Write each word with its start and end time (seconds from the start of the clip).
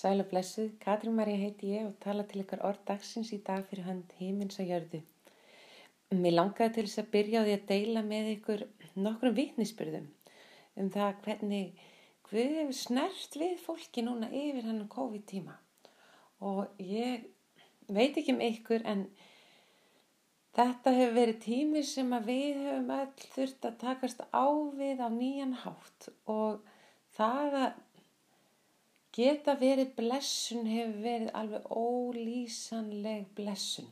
Sæl 0.00 0.22
og 0.22 0.30
blessuð, 0.30 0.70
Katrín 0.80 1.12
Marja 1.12 1.36
heiti 1.36 1.74
ég 1.74 1.84
og 1.84 1.96
tala 2.00 2.22
til 2.24 2.40
ykkar 2.40 2.62
orð 2.64 2.78
dagsins 2.88 3.34
í 3.36 3.38
dag 3.44 3.66
fyrir 3.68 3.84
hand 3.84 4.12
heimins 4.16 4.56
að 4.62 4.70
jörðu. 4.72 5.00
Mér 6.16 6.36
langaði 6.38 6.72
til 6.76 6.84
þess 6.86 7.00
að 7.02 7.10
byrja 7.16 7.42
á 7.42 7.44
því 7.44 7.56
að 7.56 7.66
deila 7.68 8.02
með 8.06 8.30
ykkur 8.30 8.62
nokkrum 9.06 9.34
vitnisspyrðum 9.36 10.06
um 10.80 10.88
það 10.94 11.18
hvernig 11.26 11.82
við 12.30 12.54
hefum 12.60 12.72
snert 12.78 13.36
við 13.42 13.52
fólki 13.66 14.06
núna 14.06 14.30
yfir 14.30 14.70
hann 14.70 14.80
COVID 14.94 15.26
tíma. 15.34 15.58
Og 16.48 16.80
ég 16.80 17.28
veit 17.92 18.16
ekki 18.16 18.32
um 18.38 18.42
ykkur 18.48 18.86
en 18.88 19.04
þetta 20.56 20.96
hefur 20.96 21.16
verið 21.18 21.42
tími 21.44 21.84
sem 21.92 22.16
að 22.16 22.32
við 22.32 22.64
höfum 22.64 22.90
öll 22.96 23.28
þurft 23.36 23.68
að 23.68 23.78
takast 23.84 24.24
á 24.32 24.48
við 24.80 25.04
á 25.04 25.08
nýjan 25.12 25.54
hátt 25.66 26.08
og 26.24 26.64
það 27.20 27.60
að 27.66 27.70
Geta 29.14 29.56
verið 29.58 29.94
blessun 29.96 30.68
hefur 30.70 31.00
verið 31.02 31.32
alveg 31.34 31.66
ólýsanleg 31.74 33.26
blessun. 33.34 33.88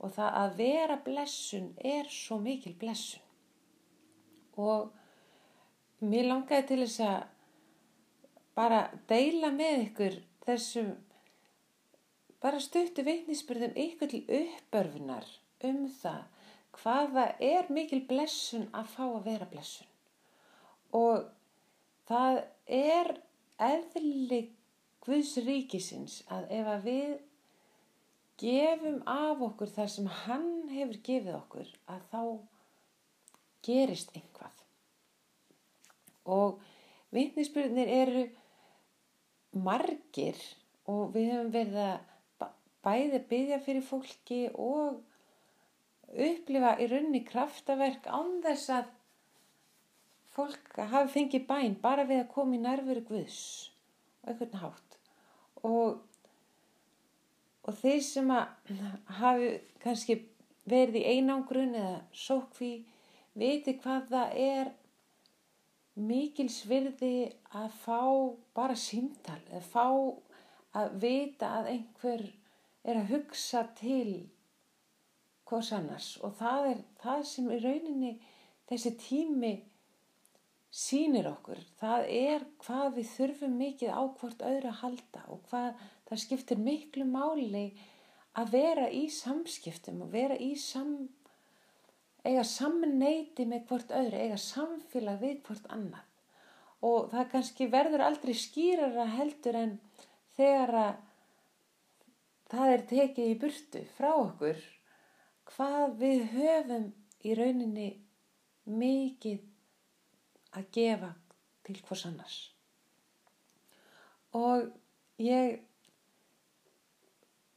Og 0.00 0.14
það 0.16 0.38
að 0.40 0.56
vera 0.58 0.96
blessun 1.04 1.68
er 1.78 2.08
svo 2.10 2.38
mikil 2.42 2.72
blessun. 2.80 3.22
Og 4.56 4.90
mér 6.02 6.30
langaði 6.30 6.68
til 6.70 6.80
þess 6.82 7.04
að 7.06 7.20
bara 8.56 8.80
deila 9.08 9.52
með 9.54 9.86
ykkur 9.86 10.18
þessum 10.46 10.92
bara 12.42 12.60
stuttu 12.60 13.04
vitnisspyrðum 13.06 13.76
ykkur 13.78 14.10
til 14.10 14.22
uppörfunar 14.40 15.28
um 15.68 15.84
það 16.00 16.22
hvaða 16.82 17.26
er 17.38 17.68
mikil 17.70 18.00
blessun 18.08 18.64
að 18.74 18.88
fá 18.94 19.04
að 19.04 19.26
vera 19.28 19.48
blessun. 19.50 19.88
Og 20.96 21.28
það 22.08 22.40
er 22.66 23.12
eðli 23.68 24.42
Guðs 25.02 25.32
ríkisins 25.42 26.20
að 26.30 26.50
ef 26.54 26.68
að 26.76 26.84
við 26.86 27.14
gefum 28.42 29.00
af 29.10 29.42
okkur 29.48 29.70
þar 29.74 29.90
sem 29.90 30.06
hann 30.22 30.50
hefur 30.70 30.98
gefið 31.08 31.38
okkur 31.38 31.72
að 31.90 32.04
þá 32.12 32.22
gerist 33.66 34.14
einhvað 34.14 34.62
og 36.36 36.62
vitnisspyrnir 37.14 37.90
eru 37.90 38.22
margir 39.66 40.38
og 40.90 41.12
við 41.16 41.32
hefum 41.32 41.52
verið 41.54 41.80
að 41.82 42.48
bæði 42.82 43.22
byggja 43.30 43.58
fyrir 43.62 43.86
fólki 43.86 44.40
og 44.54 45.02
upplifa 46.12 46.76
í 46.82 46.88
raunni 46.90 47.22
kraftaverk 47.26 48.08
án 48.10 48.40
þess 48.44 48.72
að 48.78 48.90
fólk 50.36 50.78
hafi 50.92 51.12
fengið 51.16 51.46
bæn 51.48 51.76
bara 51.82 52.06
við 52.08 52.24
að 52.24 52.32
koma 52.34 52.56
í 52.56 52.62
nærveru 52.62 53.04
Guðs 53.08 53.40
og 54.22 54.32
einhvern 54.32 54.60
hátt. 54.62 54.98
Og, 55.62 55.98
og 57.66 57.80
þeir 57.82 58.02
sem 58.06 58.32
að 58.34 58.72
hafi 59.20 59.50
kannski 59.82 60.18
verið 60.68 61.00
í 61.02 61.06
einangrun 61.16 61.74
eða 61.74 61.98
sókví 62.14 62.72
viti 63.38 63.76
hvað 63.82 64.08
það 64.12 64.36
er 64.46 64.72
mikil 65.94 66.48
svirði 66.48 67.14
að 67.52 67.72
fá 67.82 68.02
bara 68.56 68.76
símtal 68.78 69.40
eða 69.50 69.64
fá 69.66 69.88
að 70.80 70.94
vita 71.02 71.50
að 71.58 71.72
einhver 71.74 72.22
er 72.82 73.00
að 73.02 73.10
hugsa 73.12 73.66
til 73.78 74.30
hvers 75.48 75.72
annars. 75.76 76.14
Og 76.24 76.32
það 76.38 76.68
er 76.70 76.80
það 77.02 77.26
sem 77.28 77.50
í 77.52 77.58
rauninni 77.60 78.12
þessi 78.70 78.94
tími 79.02 79.52
sínir 80.72 81.28
okkur. 81.28 81.60
Það 81.80 82.06
er 82.16 82.44
hvað 82.64 82.94
við 82.96 83.08
þurfum 83.12 83.56
mikið 83.60 83.92
á 83.92 84.02
hvort 84.18 84.44
öðru 84.48 84.70
að 84.70 84.78
halda 84.80 85.24
og 85.28 85.42
hvað 85.50 85.82
það 86.08 86.22
skiptir 86.24 86.62
miklu 86.62 87.04
máli 87.08 87.66
að 88.40 88.54
vera 88.54 88.86
í 88.88 89.02
samskiptum 89.12 90.00
og 90.06 90.14
vera 90.14 90.38
í 90.40 90.54
sam, 90.56 90.94
eiga 92.24 92.44
samneiti 92.48 93.44
með 93.48 93.66
hvort 93.68 93.92
öðru, 93.92 94.24
eiga 94.24 94.40
samfélag 94.40 95.20
við 95.20 95.42
hvort 95.46 95.68
annað. 95.76 96.08
Og 96.82 97.12
það 97.12 97.28
kannski 97.36 97.68
verður 97.70 98.06
aldrei 98.08 98.34
skýrara 98.34 99.04
heldur 99.12 99.58
en 99.60 99.76
þegar 100.38 100.74
að 100.80 100.94
það 102.52 102.72
er 102.72 102.86
tekið 102.88 103.28
í 103.28 103.38
burtu 103.44 103.84
frá 103.96 104.10
okkur 104.14 104.64
hvað 105.52 105.94
við 106.00 106.24
höfum 106.32 106.90
í 107.22 107.36
rauninni 107.38 107.88
mikið 108.66 109.51
að 110.56 110.70
gefa 110.76 111.12
til 111.66 111.78
hvers 111.86 112.06
annars. 112.08 112.38
Og 114.32 114.68
ég 115.22 115.60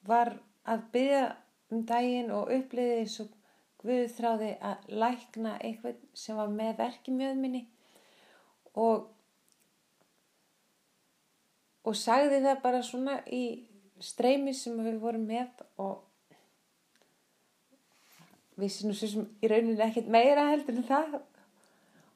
var 0.06 0.36
að 0.68 0.86
byggja 0.94 1.26
um 1.74 1.86
daginn 1.88 2.32
og 2.36 2.52
uppliði 2.54 3.02
eins 3.02 3.20
og 3.24 3.34
Guð 3.86 4.08
þráði 4.16 4.48
að 4.66 4.86
lækna 4.98 5.52
eitthvað 5.62 5.98
sem 6.18 6.38
var 6.40 6.50
með 6.50 6.72
verkimjöð 6.80 7.36
minni 7.38 7.60
og, 8.82 9.04
og 11.86 11.98
sagði 12.00 12.40
það 12.48 12.64
bara 12.64 12.80
svona 12.88 13.20
í 13.30 13.44
streymi 14.02 14.56
sem 14.58 14.80
við 14.82 14.98
vorum 15.04 15.28
með 15.30 15.62
og 15.78 16.02
við 18.58 18.74
sinum 18.74 18.98
svo 18.98 19.12
sem 19.12 19.30
í 19.44 19.52
rauninni 19.52 19.86
ekkert 19.86 20.10
meira 20.18 20.50
heldur 20.50 20.80
en 20.80 20.90
það 20.90 21.20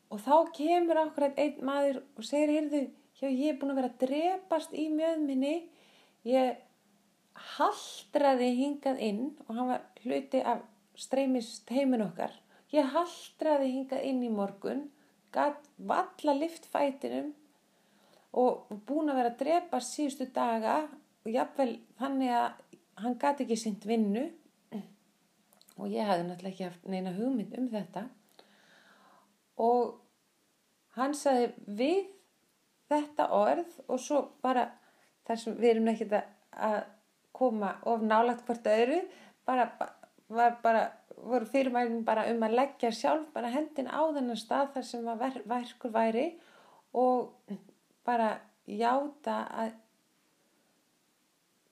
og 0.09 0.21
þá 0.23 0.35
kemur 0.55 1.01
okkur 1.03 1.29
einn 1.29 1.59
maður 1.65 2.01
og 2.17 2.25
segir, 2.25 2.53
heyrðu, 2.55 2.81
hjá 3.19 3.27
ég 3.27 3.51
er 3.51 3.59
búin 3.61 3.73
að 3.73 3.81
vera 3.81 3.91
að 3.91 4.01
drepast 4.05 4.73
í 4.73 4.87
mjöðminni 4.93 5.55
ég 6.27 6.57
haldraði 7.55 8.49
hingað 8.57 9.01
inn 9.05 9.25
og 9.45 9.51
hann 9.55 9.71
var 9.73 9.83
hluti 10.03 10.41
af 10.43 10.63
streymist 10.99 11.69
heimin 11.71 12.03
okkar. 12.03 12.33
Ég 12.73 12.89
haldraði 12.93 13.69
hingað 13.73 14.07
inn 14.09 14.23
í 14.25 14.31
morgun 14.33 14.87
gatt 15.33 15.69
valla 15.77 16.35
liftfætinum 16.35 17.31
og 18.39 18.67
búin 18.85 19.09
að 19.09 19.21
vera 19.21 19.33
að 19.33 19.39
drepast 19.43 19.95
síðustu 19.95 20.29
daga 20.33 20.81
og 21.23 21.31
jáfnvel 21.33 21.79
þannig 22.01 22.35
að 22.35 22.49
hann 22.99 23.17
gæti 23.21 23.45
ekki 23.45 23.57
sýnt 23.61 23.87
vinnu. 23.89 24.27
Og 25.79 25.87
ég 25.87 26.03
hafði 26.03 26.25
náttúrulega 26.27 26.51
ekki 26.51 26.65
haft 26.67 26.87
neina 26.91 27.13
hugmynd 27.15 27.53
um 27.55 27.69
þetta 27.71 28.09
og 29.59 29.99
hann 30.97 31.15
saði 31.17 31.51
við 31.79 32.07
þetta 32.89 33.29
orð 33.35 33.75
og 33.87 34.01
svo 34.01 34.21
bara 34.43 34.65
þar 35.27 35.41
sem 35.43 35.57
við 35.59 35.73
erum 35.75 35.91
ekkert 35.91 36.15
að 36.69 36.79
koma 37.39 37.75
of 37.87 38.01
nálagt 38.03 38.45
hvort 38.47 38.67
öðru 38.67 39.03
bara 39.47 39.69
var 40.29 40.57
bara 40.63 40.87
voru 41.19 41.45
fyrirmælinn 41.49 42.05
bara 42.07 42.25
um 42.31 42.43
að 42.45 42.55
leggja 42.61 42.91
sjálf 42.95 43.29
bara 43.33 43.51
hendin 43.53 43.91
á 43.91 44.01
þennan 44.15 44.39
stað 44.39 44.73
þar 44.75 44.87
sem 44.87 45.11
ver, 45.19 45.41
verkur 45.45 45.93
væri 45.93 46.25
og 46.97 47.35
bara 48.07 48.31
játa 48.65 49.43
að 49.63 49.73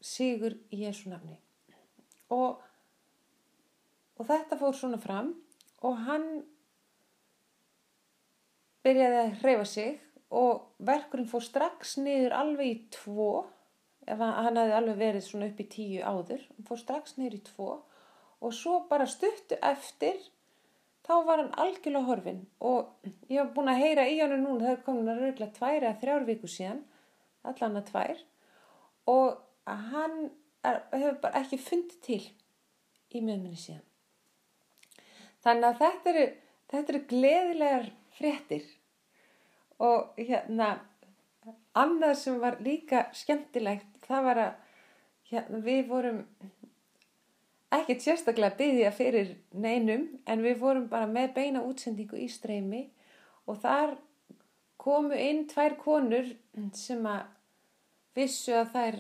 sigur 0.04 0.56
í 0.72 0.84
Jésu 0.86 1.10
nafni. 1.12 1.38
Og 2.34 2.64
og 4.18 4.26
þetta 4.26 4.58
fór 4.58 4.74
svona 4.74 4.98
fram 5.02 5.34
og 5.86 6.00
hann 6.08 6.28
byrjaði 8.88 9.20
að 9.22 9.36
hreyfa 9.44 9.68
sig 9.74 9.92
og 10.38 10.64
verkurinn 10.90 11.30
fór 11.30 11.46
strax 11.46 11.98
niður 12.02 12.36
alveg 12.40 12.72
í 12.72 12.80
tvo 12.96 13.30
ef 14.08 14.24
hann 14.24 14.58
hafði 14.60 14.78
alveg 14.80 14.98
verið 15.04 15.28
svona 15.28 15.52
upp 15.52 15.62
í 15.62 15.68
tíu 15.76 16.02
áður 16.02 16.42
hann 16.48 16.68
fór 16.68 16.82
strax 16.82 17.20
niður 17.20 17.38
í 17.38 17.44
tvo 17.52 17.70
og 18.38 18.56
svo 18.56 18.80
bara 18.90 19.08
stuttu 19.10 19.60
eftir 19.66 20.20
þá 21.08 21.14
var 21.28 21.42
hann 21.44 21.54
algjörlega 21.64 22.08
horfin 22.10 22.42
og 22.60 23.12
ég 23.32 23.40
hef 23.42 23.54
búin 23.56 23.72
að 23.72 23.84
heyra 23.84 24.08
í 24.12 24.20
hann 24.20 24.36
núna 24.42 24.66
það 24.66 24.74
er 24.74 24.84
komin 24.88 25.12
að 25.12 25.24
raugla 25.24 25.52
tværi 25.56 25.90
að 25.90 26.02
þrjár 26.04 26.28
viku 26.28 26.52
síðan 26.52 26.84
allan 27.48 27.80
að 27.80 27.92
tvær 27.92 28.24
og 29.08 29.38
hann 29.66 30.18
er, 30.68 30.82
hefur 30.92 31.20
bara 31.24 31.42
ekki 31.42 31.60
fundið 31.62 32.02
til 32.04 32.22
í 33.16 33.22
meðminni 33.22 33.60
síðan. 33.60 33.84
Þannig 35.46 35.70
að 35.70 35.80
þetta 35.84 36.12
eru, 36.12 36.26
þetta 36.74 36.94
eru 36.94 37.04
gleðilegar 37.12 37.90
fréttir 38.18 38.68
og 39.84 40.18
hérna 40.18 40.78
annað 41.78 42.16
sem 42.22 42.40
var 42.42 42.58
líka 42.64 43.06
skemmtilegt 43.14 43.98
það 44.08 44.24
var 44.30 44.42
að 44.42 44.54
hérna, 45.32 45.62
við 45.64 45.82
vorum 45.90 46.22
ekkert 47.78 48.04
sérstaklega 48.04 48.56
byggja 48.60 48.92
fyrir 48.96 49.34
neinum 49.52 50.08
en 50.26 50.44
við 50.44 50.60
vorum 50.62 50.88
bara 50.92 51.08
með 51.10 51.34
beina 51.36 51.64
útsendingu 51.68 52.20
í 52.20 52.28
streymi. 52.32 52.86
Og 53.48 53.60
þar 53.64 53.98
komu 54.80 55.18
inn 55.20 55.46
tvær 55.52 55.78
konur 55.82 56.30
sem 56.76 57.04
að 57.08 57.28
vissu 58.18 58.56
að 58.56 58.72
þær, 58.74 59.00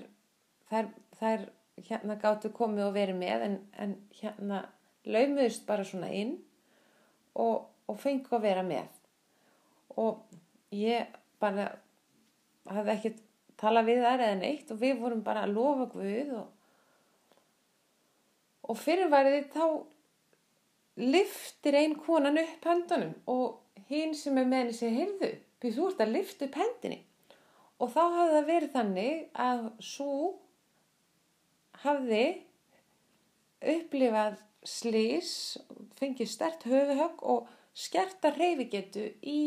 þær, 0.69 0.89
þær 1.19 1.45
hérna 1.87 2.17
gáttu 2.21 2.51
komið 2.53 2.89
og 2.89 2.95
verið 2.95 3.19
með 3.21 3.47
en, 3.47 3.57
en 3.77 3.95
hérna 4.19 4.61
laumuðust 5.07 5.65
bara 5.67 5.85
svona 5.87 6.11
inn 6.11 6.35
og, 7.37 7.67
og 7.87 7.99
fengu 8.01 8.35
að 8.35 8.47
vera 8.49 8.65
með. 8.67 8.87
Og 9.97 10.19
ég 10.75 11.17
bara 11.41 11.69
hafði 12.67 12.93
ekkert 12.93 13.21
tala 13.57 13.83
við 13.85 14.03
þær 14.05 14.23
eða 14.27 14.39
neitt 14.41 14.71
og 14.73 14.81
við 14.81 14.97
vorum 15.01 15.23
bara 15.25 15.45
að 15.45 15.55
lofa 15.57 15.87
Guð 15.93 16.33
og, 16.37 16.47
og 18.67 18.79
fyrirværið 18.81 19.47
þá 19.53 19.65
liftir 20.97 21.77
ein 21.77 21.95
konan 22.01 22.39
upp 22.41 22.65
hendunum 22.65 23.13
og 23.29 23.85
hinn 23.89 24.15
sem 24.17 24.37
er 24.37 24.49
með 24.49 24.63
henni 24.63 24.75
segir, 24.77 24.97
heyrðu, 24.97 25.31
þú 25.63 25.87
ert 25.91 26.03
að 26.03 26.13
lifta 26.15 26.47
upp 26.47 26.57
hendinni. 26.61 26.99
Og 27.77 27.91
þá 27.93 28.01
hafði 28.01 28.33
það 28.33 28.47
verið 28.49 28.73
þannig 28.73 29.39
að 29.47 29.63
svo 29.85 30.13
hafði 31.83 32.23
upplifað 33.73 34.39
slís, 34.67 35.31
fengið 35.99 36.31
stert 36.31 36.65
höfuhögg 36.67 37.21
og 37.21 37.51
skerta 37.77 38.33
reyfigetu 38.33 39.05
í 39.21 39.41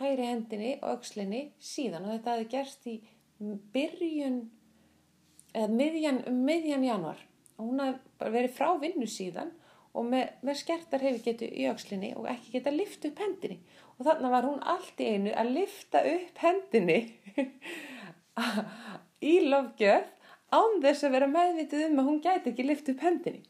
hæri 0.00 0.28
hendinni 0.28 0.74
og 0.80 0.96
aukslinni 0.96 1.44
síðan. 1.62 2.06
Og 2.06 2.16
þetta 2.16 2.36
hefði 2.36 2.50
gerst 2.54 2.88
í 2.90 2.96
byrjun 3.74 4.40
eða 5.54 5.68
miðjan, 5.70 6.22
um 6.30 6.40
miðjan 6.46 6.86
januar 6.86 7.20
og 7.54 7.68
hún 7.68 7.82
bara 8.18 8.32
verið 8.34 8.56
frá 8.56 8.72
vinnu 8.82 9.06
síðan 9.06 9.52
og 9.94 10.08
með, 10.10 10.32
með 10.42 10.58
skerta 10.58 10.98
reyfigetu 10.98 11.46
í 11.46 11.68
aukslinni 11.70 12.10
og 12.18 12.26
ekki 12.30 12.56
geta 12.56 12.72
lift 12.74 13.04
upp 13.06 13.20
hendinni. 13.22 13.60
Og 13.94 14.08
þannig 14.08 14.32
var 14.34 14.48
hún 14.48 14.62
allt 14.66 15.02
í 15.02 15.10
einu 15.14 15.34
að 15.38 15.52
lifta 15.54 16.02
upp 16.10 16.40
hendinni 16.42 16.98
í 19.32 19.34
lofgjöf 19.46 20.10
án 20.54 20.80
þess 20.82 21.06
að 21.06 21.14
vera 21.14 21.30
meðvitið 21.30 21.86
um 21.88 22.00
að 22.02 22.08
hún 22.10 22.22
gæti 22.24 22.50
ekki 22.50 22.66
lifta 22.66 22.94
upp 22.94 23.04
hendinni. 23.06 23.44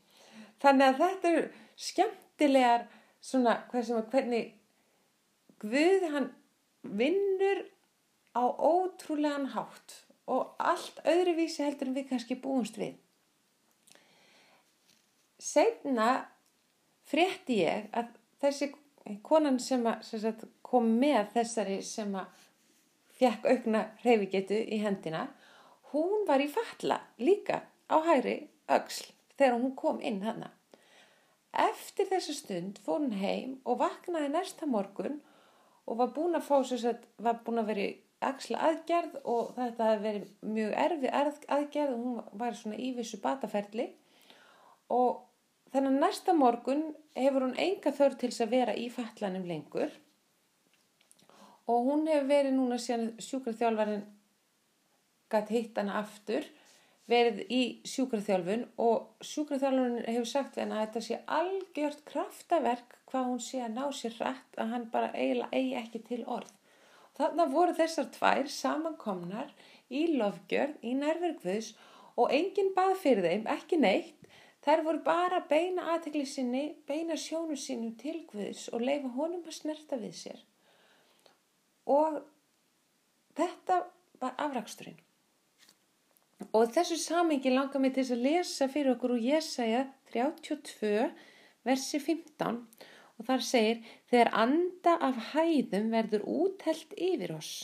Þannig 0.61 0.91
að 0.91 1.01
þetta 1.01 1.33
eru 1.33 1.47
skemmtilegar 1.87 2.87
svona 3.25 3.57
hvernig 3.73 4.53
Guð 5.65 6.09
hann 6.13 6.29
vinnur 6.83 7.65
á 8.37 8.45
ótrúlegan 8.45 9.49
hátt 9.55 9.97
og 10.29 10.55
allt 10.61 11.01
öðruvísi 11.09 11.65
heldur 11.65 11.89
en 11.89 11.97
við 11.97 12.09
kannski 12.11 12.37
búumst 12.41 12.77
við. 12.81 12.97
Segna 15.41 16.09
frétti 17.09 17.63
ég 17.63 17.89
að 17.97 18.13
þessi 18.45 18.71
konan 19.25 19.59
sem, 19.61 19.85
að, 19.87 20.05
sem 20.09 20.21
sagt, 20.21 20.45
kom 20.65 20.95
með 21.01 21.33
þessari 21.37 21.81
sem 21.85 22.13
að 22.17 22.45
fekk 23.19 23.49
aukna 23.51 23.85
reyfigetu 24.05 24.59
í 24.59 24.81
hendina 24.83 25.27
hún 25.93 26.25
var 26.29 26.43
í 26.43 26.49
falla 26.51 27.01
líka 27.21 27.61
á 27.87 27.97
hæri 28.09 28.49
auksl 28.67 29.13
þegar 29.37 29.61
hún 29.61 29.75
kom 29.79 30.01
inn 30.03 30.23
hana 30.25 30.51
eftir 31.65 32.09
þessu 32.11 32.35
stund 32.35 32.81
fór 32.83 33.05
hún 33.05 33.15
heim 33.21 33.59
og 33.63 33.79
vaknaði 33.85 34.33
næsta 34.33 34.67
morgun 34.67 35.21
og 35.21 35.34
var 36.01 36.15
búin 36.17 36.39
að 36.39 36.47
fá 36.49 36.57
sér 36.65 36.99
var 37.21 37.43
búin 37.45 37.61
að 37.61 37.71
vera 37.73 37.85
í 37.85 37.93
axla 38.25 38.63
aðgerð 38.71 39.19
og 39.29 39.53
þetta 39.59 39.91
hefði 39.91 40.05
verið 40.09 40.33
mjög 40.57 40.75
erfi 40.87 41.11
aðgerð 41.59 41.93
og 41.93 42.05
hún 42.07 42.41
var 42.41 42.57
svona 42.57 42.81
í 42.81 42.95
vissu 42.97 43.21
bataferli. 43.21 43.91
Og 44.95 45.23
Þannig 45.75 45.91
að 45.91 46.03
næsta 46.05 46.33
morgun 46.39 46.83
hefur 47.19 47.49
hún 47.49 47.57
enga 47.59 47.91
þörf 47.97 48.21
til 48.21 48.29
að 48.31 48.53
vera 48.53 48.75
í 48.79 48.85
fallanum 48.95 49.47
lengur. 49.49 49.91
Og 51.67 51.89
hún 51.89 52.05
hefur 52.07 52.29
verið 52.29 52.55
núna 52.55 52.79
síðan 52.79 53.09
sjúkraþjálfarinn 53.19 54.05
gætt 55.35 55.51
hitt 55.51 55.81
hana 55.81 55.97
aftur 55.99 56.47
verið 57.11 57.41
í 57.51 57.63
sjúkraþjálfun 57.91 58.63
og 58.87 59.27
sjúkraþjálfarinn 59.27 60.07
hefur 60.07 60.31
sagt 60.31 60.61
að 60.63 60.77
þetta 60.77 61.05
sé 61.09 61.19
algjört 61.41 62.07
kraftaverk 62.07 62.95
hvað 63.15 63.31
hún 63.31 63.41
sé 63.47 63.63
að 63.63 63.79
ná 63.79 63.87
sér 63.95 64.19
rætt 64.19 64.59
að 64.59 64.75
hann 64.75 64.91
bara 64.91 65.13
eiginlega 65.15 65.55
eigi 65.55 65.79
ekki 65.81 66.03
til 66.11 66.21
orð. 66.27 66.51
Þannig 67.15 67.55
voru 67.55 67.79
þessar 67.79 68.11
tvær 68.19 68.51
samankomnar 68.51 69.55
í 69.89 70.05
lofgjörn 70.19 70.77
í 70.83 70.97
nærverkvöðs 70.99 71.73
og 72.19 72.35
enginn 72.35 72.75
bað 72.75 72.97
fyrir 73.07 73.31
þeim, 73.31 73.47
ekki 73.55 73.79
neitt 73.79 74.25
Þær 74.65 74.81
voru 74.81 75.01
bara 75.05 75.43
beina 75.45 75.91
aðtegli 75.93 76.25
sinni, 76.25 76.63
beina 76.89 77.19
sjónu 77.21 77.57
sinu 77.61 77.91
til 78.01 78.23
Guðs 78.31 78.71
og 78.73 78.81
leifa 78.81 79.11
honum 79.13 79.43
að 79.45 79.59
snerta 79.59 79.99
við 80.01 80.15
sér. 80.17 80.39
Og 81.85 82.23
þetta 83.37 83.83
var 84.23 84.33
afraksturinn. 84.41 84.97
Og 86.57 86.73
þessu 86.73 86.97
samengi 87.01 87.53
langar 87.53 87.83
mig 87.83 87.93
til 87.97 88.07
að 88.09 88.25
lesa 88.25 88.71
fyrir 88.73 88.95
okkur 88.95 89.19
úr 89.19 89.27
Jésaja 89.27 89.85
32, 90.15 91.11
versi 91.69 92.01
15 92.01 92.63
og 93.19 93.29
þar 93.29 93.47
segir 93.47 93.81
Þegar 94.11 94.33
anda 94.45 94.99
af 95.09 95.21
hæðum 95.33 95.91
verður 95.95 96.27
útelt 96.31 96.95
yfir 96.97 97.35
oss 97.37 97.55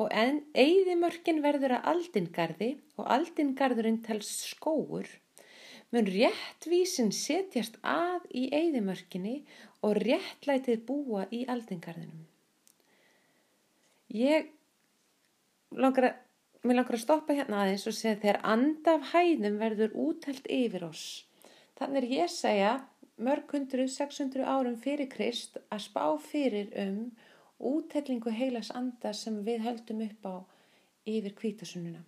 og 0.00 0.08
eðimörkin 0.12 1.42
verður 1.44 1.76
að 1.76 1.88
aldingarði 1.92 2.70
og 2.96 3.10
aldingarðurinn 3.12 4.00
tels 4.06 4.30
skóur 4.54 5.10
mun 5.92 6.08
réttvísin 6.08 7.12
setjast 7.12 7.76
að 7.84 8.24
í 8.32 8.46
eigðimörkinni 8.56 9.42
og 9.84 9.98
réttlætið 10.00 10.84
búa 10.88 11.26
í 11.28 11.42
aldingarðinum. 11.52 12.24
Ég 14.12 14.48
langar 15.76 16.08
að, 16.08 16.16
langar 16.68 16.96
að 16.96 17.04
stoppa 17.04 17.36
hérna 17.36 17.62
aðeins 17.64 17.84
og 17.88 17.96
segja 17.96 18.20
þegar 18.22 18.40
andaf 18.54 19.12
hæðum 19.12 19.60
verður 19.60 19.96
útælt 20.06 20.48
yfir 20.48 20.88
oss. 20.88 21.04
Þannig 21.76 22.00
er 22.00 22.16
ég 22.16 22.32
segja 22.32 22.72
mörg 23.16 23.52
hundru, 23.52 23.88
600 23.88 24.46
árum 24.46 24.76
fyrir 24.80 25.10
Krist 25.10 25.58
að 25.70 25.84
spá 25.88 26.06
fyrir 26.22 26.72
um 26.86 27.10
útællingu 27.62 28.32
heilas 28.34 28.72
anda 28.74 29.12
sem 29.14 29.42
við 29.46 29.62
höldum 29.66 30.02
upp 30.06 30.26
á 30.26 30.34
yfir 31.06 31.34
kvítasununa 31.38 32.02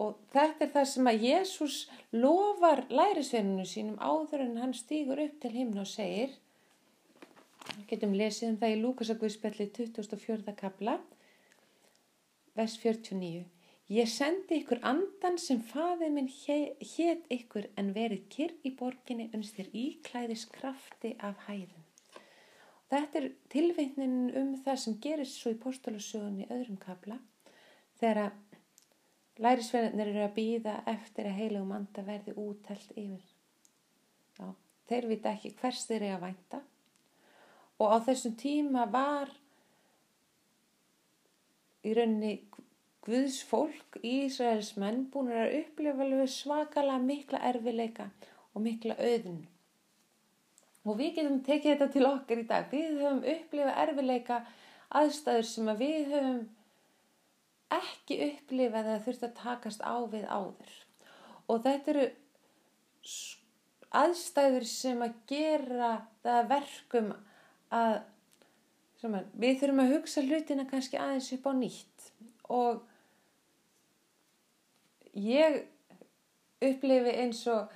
og 0.00 0.18
þetta 0.34 0.66
er 0.66 0.72
það 0.74 0.86
sem 0.90 1.10
að 1.10 1.26
Jésús 1.28 1.76
lofar 2.14 2.84
lærisveininu 2.90 3.66
sínum 3.68 3.98
áður 4.02 4.46
en 4.46 4.56
hann 4.62 4.74
stýgur 4.74 5.22
upp 5.22 5.36
til 5.42 5.52
himna 5.54 5.84
og 5.84 5.90
segir 5.90 6.34
getum 7.90 8.14
lesið 8.18 8.50
um 8.50 8.60
það 8.62 8.74
í 8.74 8.80
Lúkasagvíspelli 8.82 9.68
2004. 9.76 10.56
kabla 10.58 10.98
vers 12.58 12.78
49 12.82 13.53
Ég 13.92 14.08
sendi 14.08 14.62
ykkur 14.62 14.80
andan 14.80 15.34
sem 15.36 15.58
faðið 15.60 16.14
minn 16.14 16.30
hétt 16.32 17.26
ykkur 17.34 17.66
en 17.76 17.90
verið 17.92 18.22
kyrr 18.32 18.54
í 18.64 18.72
borginni 18.78 19.26
unstir 19.36 19.68
íklæðis 19.76 20.46
krafti 20.54 21.12
af 21.20 21.42
hæðum. 21.44 21.84
Þetta 22.88 23.20
er 23.20 23.28
tilveitnin 23.52 24.16
um 24.40 24.54
það 24.64 24.80
sem 24.80 24.96
gerist 25.04 25.36
svo 25.36 25.52
í 25.52 25.60
postulasögunni 25.60 26.48
öðrum 26.48 26.80
kabla 26.80 27.20
þegar 28.00 28.22
að 28.24 28.40
Lærisveinarnir 29.44 30.12
eru 30.12 30.20
að 30.22 30.34
býða 30.36 30.74
eftir 30.86 31.26
að 31.26 31.40
heilugum 31.40 31.72
anda 31.74 32.04
verði 32.06 32.36
útælt 32.38 32.92
yfir. 32.94 33.24
Já, 34.38 34.46
þeir 34.86 35.08
vita 35.10 35.32
ekki 35.34 35.50
hvers 35.58 35.80
þeir 35.88 36.04
eru 36.04 36.12
að 36.14 36.26
vænta 36.28 36.60
og 37.82 37.90
á 37.90 37.98
þessum 38.06 38.36
tíma 38.38 38.84
var 38.94 39.32
í 41.82 41.96
rauninni 41.98 42.36
Guðs 43.04 43.42
fólk, 43.44 43.98
Ísraels 44.00 44.74
menn 44.80 45.04
búin 45.12 45.32
að 45.34 45.58
upplifa 45.60 46.26
svakala 46.30 46.96
mikla 46.98 47.42
erfileika 47.50 48.08
og 48.54 48.64
mikla 48.64 48.96
auðun. 48.96 49.42
Og 50.84 50.96
við 51.00 51.18
getum 51.18 51.40
tekið 51.44 51.74
þetta 51.74 51.88
til 51.92 52.06
okkar 52.08 52.40
í 52.40 52.46
dag. 52.48 52.70
Við 52.72 53.00
höfum 53.02 53.20
upplifað 53.34 53.80
erfileika 53.84 54.40
aðstæður 54.94 55.48
sem 55.50 55.68
að 55.68 55.84
við 55.84 56.12
höfum 56.14 56.42
ekki 57.74 58.18
upplifað 58.28 58.90
að 58.94 59.04
þurft 59.06 59.26
að 59.28 59.36
takast 59.40 59.84
á 59.84 59.96
við 60.12 60.26
áður 60.28 60.74
og 61.50 61.62
þetta 61.64 61.92
eru 61.92 62.06
aðstæður 63.94 64.66
sem 64.68 65.04
að 65.04 65.14
gera 65.30 65.90
það 66.24 66.48
verkum 66.50 67.12
að, 67.74 68.00
við 69.02 69.60
þurfum 69.60 69.84
að 69.84 69.94
hugsa 69.94 70.24
hlutina 70.24 70.66
kannski 70.70 71.00
aðeins 71.00 71.32
upp 71.36 71.48
á 71.50 71.52
nýtt 71.58 72.10
og 72.54 72.82
ég 75.14 75.60
upplifi 76.64 77.14
eins 77.22 77.42
og 77.50 77.72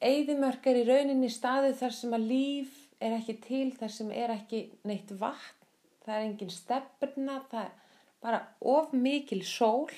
eigðimörkar 0.00 0.78
í 0.80 0.86
rauninni 0.88 1.30
staðu 1.32 1.74
þar 1.76 1.96
sem 1.96 2.16
að 2.16 2.26
líf 2.30 2.78
er 3.00 3.16
ekki 3.18 3.36
til, 3.44 3.68
þar 3.76 3.92
sem 3.92 4.10
er 4.12 4.32
ekki 4.34 4.62
neitt 4.88 5.12
vatn, 5.20 5.68
það 6.04 6.14
er 6.16 6.26
engin 6.26 6.52
stefna, 6.52 7.40
það 7.50 7.62
er 7.64 7.76
bara 8.20 8.40
of 8.60 8.92
mikil 8.92 9.40
sól. 9.44 9.92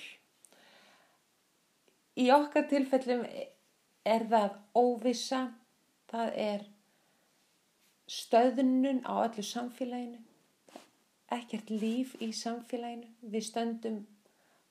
Í 2.18 2.28
okkar 2.34 2.68
tilfellum 2.70 3.24
er 3.26 4.26
það 4.30 4.58
óvisa 4.76 5.46
það 6.12 6.34
er 6.36 6.66
stöðnun 8.12 9.00
á 9.08 9.24
öllu 9.24 9.44
samfélaginu 9.46 10.20
ekkert 11.32 11.70
líf 11.72 12.12
í 12.20 12.28
samfélaginu. 12.36 13.08
Við 13.32 13.46
stöndum 13.46 14.00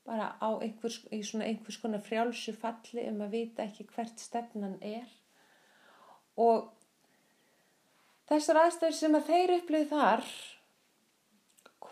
bara 0.06 0.32
á 0.42 0.48
einhvers, 0.58 1.00
einhvers 1.12 1.78
konar 1.82 2.02
frjálsu 2.02 2.54
falli 2.58 3.06
um 3.10 3.20
að 3.24 3.36
vita 3.36 3.66
ekki 3.66 3.86
hvert 3.92 4.18
stefnan 4.20 4.78
er 4.82 5.10
og 6.40 6.72
þessar 8.30 8.64
aðstöður 8.64 8.98
sem 8.98 9.18
að 9.18 9.30
þeir 9.30 9.54
upplöðu 9.58 9.88
þar 9.92 10.26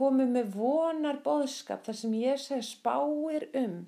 komið 0.00 0.34
með 0.34 0.52
vonar 0.56 1.22
bóðskap 1.24 1.84
þar 1.86 1.98
sem 2.00 2.18
ég 2.18 2.40
segi 2.40 2.66
spáir 2.70 3.46
um 3.60 3.80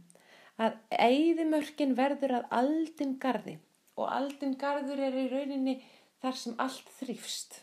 að 0.60 0.78
eigðimörkin 0.92 1.96
verður 1.98 2.38
að 2.38 2.48
aldin 2.60 3.16
gardi 3.22 3.56
og 3.96 4.08
aldin 4.08 4.56
gardur 4.60 5.00
er 5.00 5.16
í 5.16 5.28
rauninni 5.32 5.76
þar 6.22 6.38
sem 6.38 6.58
allt 6.62 6.90
þrýfst. 7.00 7.62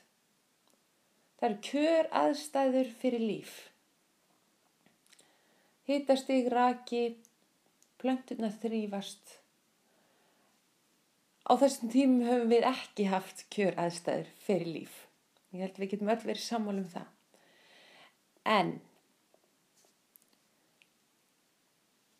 Það 1.39 1.49
eru 1.49 1.59
kjör 1.69 2.09
aðstæður 2.21 2.89
fyrir 3.01 3.23
líf. 3.23 3.53
Hittastig, 5.89 6.51
raki, 6.53 7.15
plönturna 7.97 8.51
þrýfast. 8.61 9.39
Á 11.49 11.57
þessum 11.57 11.89
tímum 11.89 12.27
höfum 12.27 12.51
við 12.51 12.67
ekki 12.69 13.07
haft 13.09 13.47
kjör 13.49 13.79
aðstæður 13.81 14.29
fyrir 14.45 14.69
líf. 14.69 14.99
Ég 15.49 15.65
held 15.65 15.79
við 15.81 15.95
getum 15.95 16.11
öll 16.13 16.21
verið 16.21 16.45
sammál 16.45 16.77
um 16.77 16.85
það. 16.91 17.07
En 18.45 18.71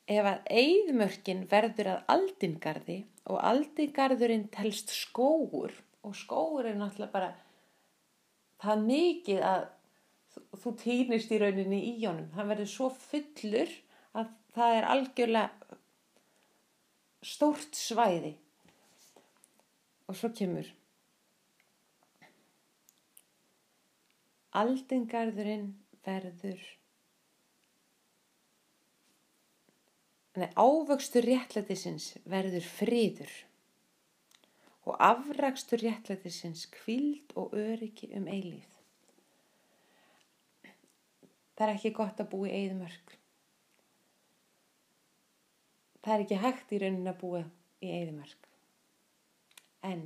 ef 0.10 0.32
að 0.32 0.50
eigðmörkin 0.64 1.46
verður 1.52 1.92
að 1.94 2.14
aldingarði 2.16 3.00
og 3.30 3.44
aldingarðurinn 3.52 4.48
telst 4.56 4.90
skóur 4.96 5.76
og 6.02 6.18
skóur 6.18 6.66
er 6.66 6.80
náttúrulega 6.80 7.14
bara 7.14 7.36
það 8.64 8.88
mikið 8.88 9.46
að 9.46 9.68
þú 10.62 10.74
týnist 10.82 11.32
í 11.34 11.40
rauninni 11.42 11.80
í 11.92 11.96
honum. 12.04 12.30
Það 12.36 12.52
verður 12.54 12.72
svo 12.74 12.90
fullur 12.96 13.74
að 14.18 14.34
það 14.56 14.76
er 14.78 14.90
algjörlega 14.94 15.78
stórt 17.26 17.76
svæði 17.76 18.34
og 20.10 20.18
svo 20.18 20.32
kemur 20.34 20.70
aldingarðurinn 24.60 25.72
verður 26.06 26.62
Nei, 30.40 30.48
ávöxtur 30.56 31.26
réttlætisins 31.26 32.14
verður 32.30 32.64
friður 32.64 33.32
og 34.88 34.96
afrakstur 35.04 35.82
réttlætisins 35.84 36.68
kvild 36.72 37.34
og 37.36 37.52
öryggi 37.58 38.08
um 38.16 38.30
eilíð. 38.30 38.79
Það 41.60 41.66
er 41.68 41.74
ekki 41.76 41.90
gott 41.92 42.22
að 42.24 42.30
búa 42.32 42.48
í 42.48 42.56
eðimörk. 42.56 43.10
Það 46.00 46.14
er 46.14 46.22
ekki 46.24 46.38
hægt 46.40 46.70
í 46.72 46.78
raunin 46.80 47.12
að 47.12 47.18
búa 47.20 47.42
í 47.84 47.90
eðimörk. 47.98 48.46
En 49.84 50.06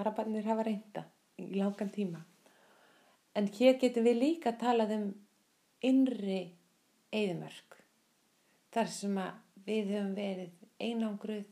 arabarnir 0.00 0.48
hafa 0.48 0.64
reynda 0.64 1.02
í 1.36 1.50
langan 1.60 1.92
tíma. 1.92 2.22
En 3.36 3.50
hér 3.52 3.76
getum 3.82 4.08
við 4.08 4.16
líka 4.22 4.54
talað 4.56 4.94
um 4.96 5.04
innri 5.84 6.40
eðimörk 7.12 7.76
þar 8.72 8.90
sem 8.96 9.20
við 9.66 9.92
höfum 9.92 10.16
verið 10.16 10.56
einangruð, 10.80 11.44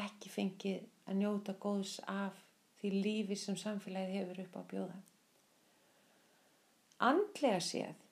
ekki 0.00 0.32
fengið 0.32 0.88
að 1.04 1.20
njóta 1.20 1.58
góðs 1.60 1.98
af 2.08 2.40
því 2.80 2.94
lífi 3.04 3.36
sem 3.36 3.60
samfélagið 3.60 4.16
hefur 4.16 4.42
upp 4.46 4.56
á 4.56 4.62
bjóða. 4.72 4.98
Andlega 7.12 7.60
séð 7.60 8.05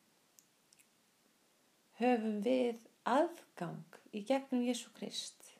höfum 2.00 2.40
við 2.44 2.80
aðgang 3.08 3.98
í 4.14 4.24
gegnum 4.26 4.64
Jésu 4.66 4.90
Krist 4.96 5.54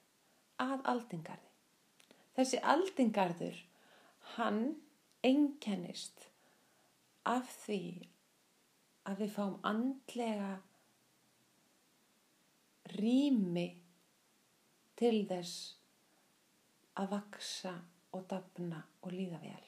að 0.63 0.81
aldingarði. 0.91 1.51
Þessi 2.35 2.61
aldingarður, 2.67 3.59
hann 4.35 4.63
einkennist 5.25 6.29
af 7.29 7.49
því 7.65 7.83
að 9.09 9.23
við 9.23 9.35
fáum 9.37 9.57
andlega 9.67 10.51
rými 12.95 13.69
til 14.99 15.25
þess 15.29 15.55
að 17.01 17.15
vaksa 17.15 17.75
og 18.15 18.27
dapna 18.31 18.83
og 19.03 19.15
líða 19.15 19.41
vel. 19.43 19.65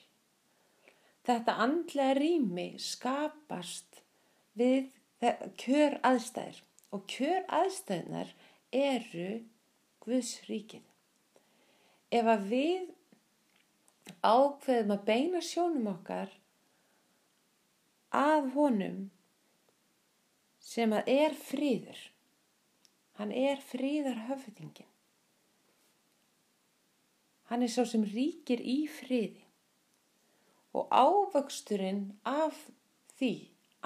Þetta 1.27 1.57
andlega 1.65 2.19
rými 2.19 2.67
skapast 2.79 4.03
við 4.59 4.93
kjör 5.21 5.99
aðstæðir 6.07 6.63
og 6.95 7.07
kjör 7.11 7.45
aðstæðinar 7.61 8.33
eru 8.73 9.29
Guðs 10.07 10.35
ríkið. 10.47 10.85
Ef 12.15 12.29
að 12.31 12.45
við 12.51 12.91
ákveðum 14.23 14.93
að 14.95 15.07
beina 15.09 15.41
sjónum 15.43 15.89
okkar 15.91 16.35
að 18.15 18.53
honum 18.55 19.01
sem 20.63 20.95
að 20.95 21.11
er 21.17 21.35
fríður 21.35 22.05
Hann 23.17 23.33
er 23.33 23.61
fríðar 23.65 24.19
höfðingin. 24.29 24.89
Hann 27.49 27.63
er 27.65 27.71
sá 27.73 27.85
sem 27.89 28.05
ríkir 28.05 28.61
í 28.61 28.83
fríði 28.91 29.45
og 30.77 30.91
ávöxturinn 30.93 32.11
af 32.29 32.59
því 33.17 33.33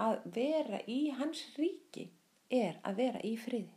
að 0.00 0.24
vera 0.34 0.80
í 0.88 1.00
hans 1.18 1.42
ríki 1.58 2.08
er 2.50 2.80
að 2.86 3.02
vera 3.02 3.20
í 3.26 3.34
fríði. 3.38 3.76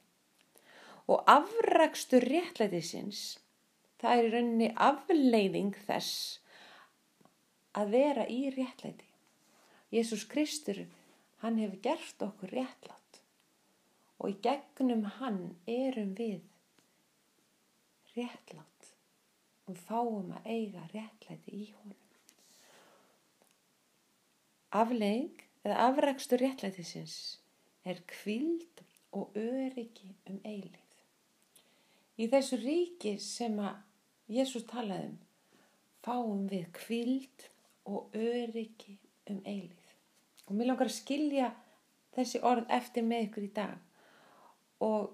Og 1.11 1.23
afrakstur 1.27 2.23
réttlætisins, 2.31 3.23
það 3.99 4.17
er 4.17 4.27
í 4.27 4.31
rauninni 4.33 4.69
afleiðing 4.87 5.75
þess 5.87 6.39
að 7.75 7.95
vera 7.97 8.27
í 8.31 8.41
réttlæti. 8.55 9.09
Jésús 9.93 10.23
Kristur, 10.29 10.85
hann 11.43 11.59
hefur 11.59 11.81
gert 11.83 12.23
okkur 12.25 12.55
réttlátt 12.55 13.19
og 14.23 14.31
í 14.31 14.37
gegnum 14.45 15.03
hann 15.19 15.41
erum 15.67 16.13
við 16.15 16.39
réttlátt 18.15 18.93
og 19.67 19.79
fáum 19.87 20.31
að 20.37 20.47
eiga 20.55 20.83
réttlæti 20.93 21.57
í 21.57 21.65
honum. 21.75 21.99
Aflegging 24.73 25.43
eða 25.63 25.87
afrækstur 25.87 26.41
réttlætisins 26.43 27.15
er 27.85 28.01
kvild 28.07 28.83
og 29.11 29.35
öryggi 29.35 30.13
um 30.29 30.39
eilið. 30.43 30.79
Í 32.19 32.27
þessu 32.29 32.59
ríki 32.61 33.15
sem 33.21 33.55
að 33.59 33.79
Jésús 34.33 34.67
talaði 34.69 35.11
um 35.11 35.17
fáum 36.03 36.45
við 36.51 36.67
kvild 36.75 37.47
og 37.89 38.13
öryggi 38.15 38.97
um 39.31 39.39
eilið. 39.45 39.89
Og 40.47 40.55
mér 40.57 40.71
langar 40.71 40.91
að 40.91 40.97
skilja 40.99 41.53
þessi 42.15 42.41
orð 42.45 42.69
eftir 42.71 43.05
með 43.07 43.27
ykkur 43.27 43.47
í 43.47 43.51
dag 43.55 44.83
og 44.83 45.13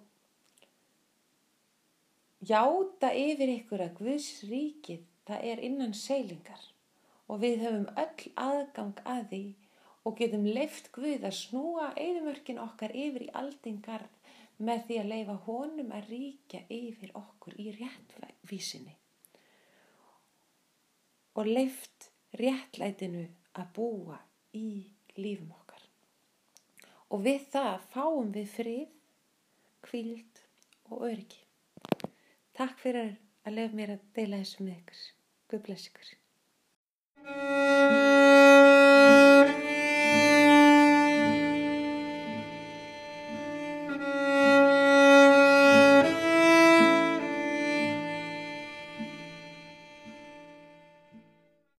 játa 2.50 3.12
yfir 3.14 3.54
ykkur 3.60 3.84
að 3.86 3.96
Guðs 4.00 4.30
ríkið 4.50 5.06
það 5.30 5.48
er 5.52 5.64
innan 5.68 5.94
seilingar 5.94 6.62
og 7.30 7.44
við 7.44 7.64
höfum 7.64 7.90
öll 8.04 8.32
aðgang 8.44 9.02
að 9.06 9.26
því 9.32 9.44
og 10.08 10.16
getum 10.20 10.46
leift 10.48 10.92
Guð 10.96 11.26
að 11.28 11.36
snúa 11.40 11.92
eðimörkin 12.00 12.62
okkar 12.62 12.96
yfir 12.96 13.28
í 13.28 13.34
aldingar 13.42 14.08
með 14.60 14.86
því 14.88 15.02
að 15.02 15.12
leifa 15.14 15.36
honum 15.48 15.92
að 15.96 16.10
ríkja 16.14 16.64
yfir 16.74 17.14
okkur 17.16 17.60
í 17.60 17.70
réttvísinni 17.80 18.96
og 21.40 21.48
leift 21.48 22.10
réttlætinu 22.40 23.26
að 23.56 23.70
búa 23.76 24.18
í 24.56 24.92
lífum 25.20 25.52
okkar. 25.56 25.84
Og 27.10 27.24
við 27.26 27.48
það 27.54 27.88
fáum 27.94 28.32
við 28.36 28.52
frið 28.54 28.96
kvíld 29.88 30.44
og 30.92 31.08
öryggi. 31.10 31.42
Takk 32.60 32.80
fyrir 32.84 33.14
að 33.48 33.56
lefa 33.56 33.80
mér 33.80 33.96
að 33.96 34.08
deila 34.18 34.44
þessu 34.44 34.66
með 34.68 34.80
ykkur. 34.82 35.04
Guð 35.50 35.68
bless 35.70 35.92
ykkur. 35.94 36.16